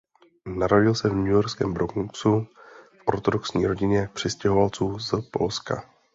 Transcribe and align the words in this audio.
Narodil 0.45 0.95
se 0.95 1.09
v 1.09 1.15
newyorském 1.15 1.73
Bronxu 1.73 2.47
v 2.97 3.03
ortodoxní 3.05 3.67
rodině 3.67 4.09
přistěhovalců 4.13 4.99
z 4.99 5.29
Polska. 5.31 5.83